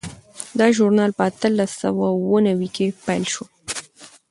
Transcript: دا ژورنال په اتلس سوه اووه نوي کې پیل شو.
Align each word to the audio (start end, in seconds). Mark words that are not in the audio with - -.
دا 0.59 0.67
ژورنال 0.75 1.11
په 1.17 1.23
اتلس 1.29 1.71
سوه 1.81 2.05
اووه 2.15 2.39
نوي 2.47 2.69
کې 2.75 2.87
پیل 3.05 3.23
شو. 3.33 3.45